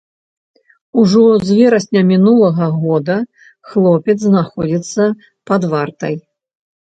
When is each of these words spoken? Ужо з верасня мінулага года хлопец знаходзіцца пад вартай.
Ужо 1.01 1.21
з 1.49 1.57
верасня 1.59 2.01
мінулага 2.11 2.69
года 2.85 3.17
хлопец 3.73 4.15
знаходзіцца 4.23 5.03
пад 5.51 5.61
вартай. 5.75 6.15